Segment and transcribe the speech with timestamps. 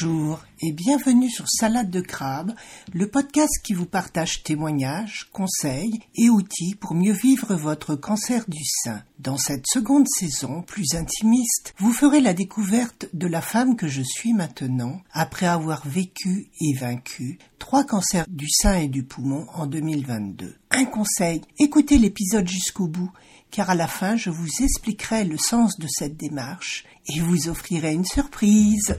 [0.00, 2.54] Bonjour et bienvenue sur Salade de crabe,
[2.92, 8.62] le podcast qui vous partage témoignages, conseils et outils pour mieux vivre votre cancer du
[8.64, 9.02] sein.
[9.20, 14.02] Dans cette seconde saison, plus intimiste, vous ferez la découverte de la femme que je
[14.02, 19.66] suis maintenant, après avoir vécu et vaincu trois cancers du sein et du poumon en
[19.66, 20.56] 2022.
[20.70, 23.12] Un conseil, écoutez l'épisode jusqu'au bout,
[23.52, 27.92] car à la fin je vous expliquerai le sens de cette démarche et vous offrirai
[27.92, 28.98] une surprise.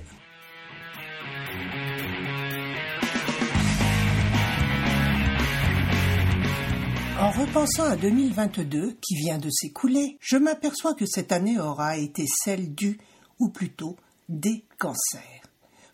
[7.35, 12.73] Repensant à 2022 qui vient de s'écouler, je m'aperçois que cette année aura été celle
[12.73, 12.98] du,
[13.39, 13.98] ou plutôt
[14.30, 15.41] des cancers.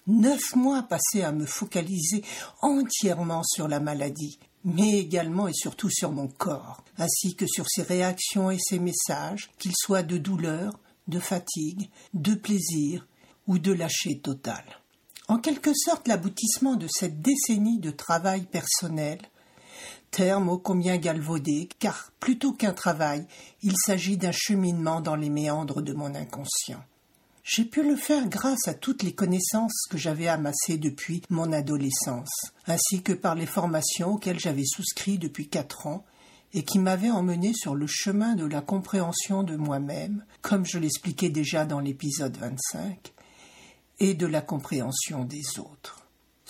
[0.06, 2.24] Neuf mois passés à me focaliser
[2.62, 7.84] entièrement sur la maladie, mais également et surtout sur mon corps, ainsi que sur ses
[7.84, 13.08] réactions et ses messages, qu'ils soient de douleur, de fatigue, de plaisir
[13.48, 14.64] ou de lâcher total.
[15.28, 19.20] En quelque sorte l'aboutissement de cette décennie de travail personnel,
[20.12, 23.26] terme ô combien galvaudé, car plutôt qu'un travail,
[23.64, 26.84] il s'agit d'un cheminement dans les méandres de mon inconscient.
[27.44, 32.52] J'ai pu le faire grâce à toutes les connaissances que j'avais amassées depuis mon adolescence,
[32.68, 36.06] ainsi que par les formations auxquelles j'avais souscrit depuis quatre ans
[36.54, 41.30] et qui m'avaient emmené sur le chemin de la compréhension de moi-même, comme je l'expliquais
[41.30, 43.14] déjà dans l'épisode 25,
[44.00, 46.01] et de la compréhension des autres.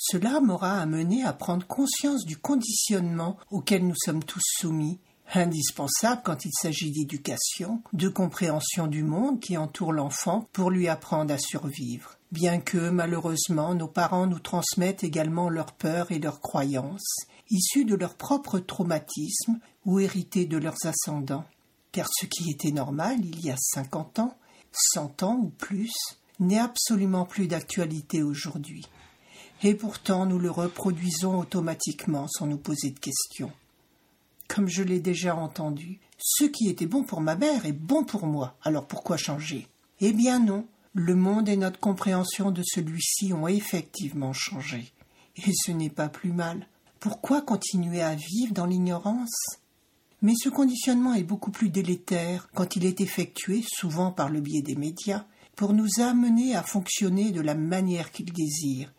[0.03, 4.99] Cela m'aura amené à prendre conscience du conditionnement auquel nous sommes tous soumis,
[5.31, 11.31] indispensable quand il s'agit d'éducation, de compréhension du monde qui entoure l'enfant pour lui apprendre
[11.31, 12.17] à survivre.
[12.31, 17.17] Bien que, malheureusement, nos parents nous transmettent également leurs peurs et leurs croyances,
[17.51, 21.45] issues de leur propre traumatisme ou hérités de leurs ascendants.
[21.91, 24.35] Car ce qui était normal il y a cinquante ans,
[24.71, 25.93] cent ans ou plus,
[26.39, 28.83] n'est absolument plus d'actualité aujourd'hui
[29.63, 33.51] et pourtant nous le reproduisons automatiquement sans nous poser de questions.
[34.47, 38.25] Comme je l'ai déjà entendu, ce qui était bon pour ma mère est bon pour
[38.25, 39.67] moi, alors pourquoi changer?
[40.01, 44.91] Eh bien non, le monde et notre compréhension de celui-ci ont effectivement changé.
[45.37, 46.67] Et ce n'est pas plus mal.
[46.99, 49.57] Pourquoi continuer à vivre dans l'ignorance?
[50.21, 54.61] Mais ce conditionnement est beaucoup plus délétère quand il est effectué, souvent par le biais
[54.61, 58.91] des médias, pour nous amener à fonctionner de la manière qu'ils désirent,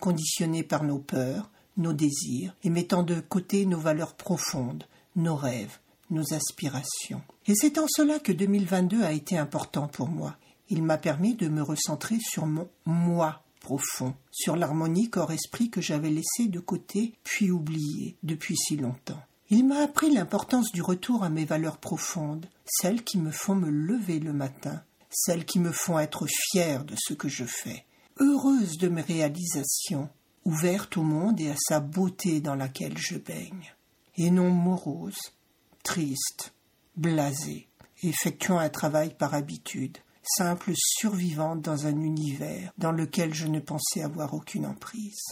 [0.00, 4.84] conditionnés par nos peurs, nos désirs, et mettant de côté nos valeurs profondes,
[5.14, 5.78] nos rêves,
[6.10, 7.22] nos aspirations.
[7.46, 10.36] Et c'est en cela que 2022 a été important pour moi.
[10.68, 16.10] Il m'a permis de me recentrer sur mon moi profond, sur l'harmonie corps-esprit que j'avais
[16.10, 19.22] laissé de côté puis oublié depuis si longtemps.
[19.50, 23.68] Il m'a appris l'importance du retour à mes valeurs profondes, celles qui me font me
[23.68, 27.84] lever le matin, celles qui me font être fière de ce que je fais,
[28.20, 30.08] heureuse de mes réalisations,
[30.44, 33.74] ouverte au monde et à sa beauté dans laquelle je baigne,
[34.16, 35.32] et non morose,
[35.82, 36.52] triste,
[36.96, 37.68] blasée,
[38.02, 44.02] effectuant un travail par habitude, simple survivante dans un univers dans lequel je ne pensais
[44.02, 45.22] avoir aucune emprise.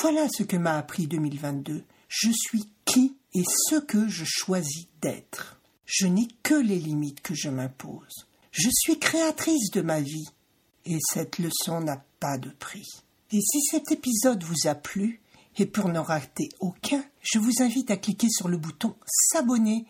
[0.00, 1.84] Voilà ce que m'a appris 2022.
[2.08, 5.60] Je suis qui et ce que je choisis d'être.
[5.84, 8.26] Je n'ai que les limites que je m'impose.
[8.50, 10.26] Je suis créatrice de ma vie.
[10.86, 12.86] Et cette leçon n'a pas de prix.
[13.32, 15.20] Et si cet épisode vous a plu,
[15.58, 19.86] et pour n'en rater aucun, je vous invite à cliquer sur le bouton S'abonner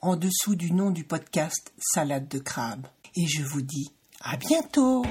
[0.00, 2.86] en dessous du nom du podcast Salade de crabe.
[3.16, 5.04] Et je vous dis à bientôt